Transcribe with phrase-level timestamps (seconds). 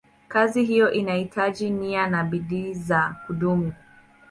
[0.27, 3.73] Kazi hiyo inahitaji nia na bidii za kudumu.